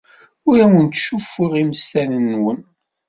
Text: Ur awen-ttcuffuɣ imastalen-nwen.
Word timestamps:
Ur 0.49 0.57
awen-ttcuffuɣ 0.65 1.51
imastalen-nwen. 1.61 2.59